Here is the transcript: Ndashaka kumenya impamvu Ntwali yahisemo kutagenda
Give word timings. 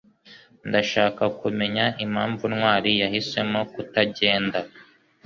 Ndashaka 0.69 1.23
kumenya 1.39 1.85
impamvu 2.05 2.43
Ntwali 2.53 2.91
yahisemo 3.01 3.59
kutagenda 3.73 4.59